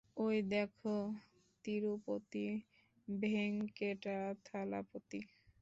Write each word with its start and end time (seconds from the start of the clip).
ঐদেখো, 0.17 0.95
Tirupati 1.65 2.45
Venkatathalapati. 3.07 5.19